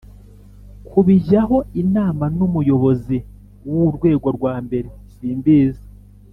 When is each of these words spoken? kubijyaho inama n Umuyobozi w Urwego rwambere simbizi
kubijyaho 0.87 1.57
inama 1.81 2.25
n 2.37 2.39
Umuyobozi 2.47 3.17
w 3.69 3.71
Urwego 3.85 4.27
rwambere 4.37 4.87
simbizi 5.13 5.85